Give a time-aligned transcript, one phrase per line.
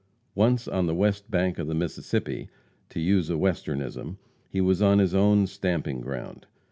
[0.33, 2.49] Once on the west bank of the Mississippi,
[2.89, 4.17] to use a Westernism,
[4.49, 6.47] "he was on his own stamping ground."